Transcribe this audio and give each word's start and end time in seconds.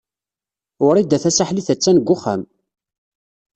Wrida 0.85 1.17
Tasaḥlit 1.23 1.67
a-tt-an 1.73 1.97
deg 1.99 2.07
wexxam. 2.09 2.41